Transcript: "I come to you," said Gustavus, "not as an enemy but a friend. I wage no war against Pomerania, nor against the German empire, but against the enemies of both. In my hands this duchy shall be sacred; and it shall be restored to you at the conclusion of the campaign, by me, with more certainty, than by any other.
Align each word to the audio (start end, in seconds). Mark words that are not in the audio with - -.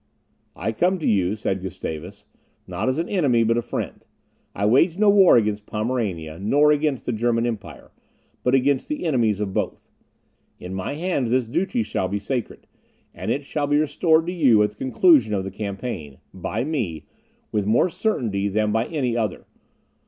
"I 0.55 0.71
come 0.71 0.97
to 0.97 1.07
you," 1.07 1.35
said 1.35 1.61
Gustavus, 1.61 2.25
"not 2.65 2.89
as 2.89 2.97
an 2.97 3.07
enemy 3.07 3.43
but 3.43 3.55
a 3.55 3.61
friend. 3.61 4.03
I 4.55 4.65
wage 4.65 4.97
no 4.97 5.11
war 5.11 5.37
against 5.37 5.67
Pomerania, 5.67 6.39
nor 6.39 6.71
against 6.71 7.05
the 7.05 7.11
German 7.11 7.45
empire, 7.45 7.91
but 8.41 8.55
against 8.55 8.89
the 8.89 9.05
enemies 9.05 9.39
of 9.39 9.53
both. 9.53 9.91
In 10.59 10.73
my 10.73 10.95
hands 10.95 11.29
this 11.29 11.45
duchy 11.45 11.83
shall 11.83 12.07
be 12.07 12.17
sacred; 12.17 12.65
and 13.13 13.29
it 13.29 13.45
shall 13.45 13.67
be 13.67 13.77
restored 13.77 14.25
to 14.25 14.33
you 14.33 14.63
at 14.63 14.71
the 14.71 14.75
conclusion 14.75 15.35
of 15.35 15.43
the 15.43 15.51
campaign, 15.51 16.17
by 16.33 16.63
me, 16.63 17.05
with 17.51 17.67
more 17.67 17.91
certainty, 17.91 18.47
than 18.47 18.71
by 18.71 18.87
any 18.87 19.15
other. 19.15 19.45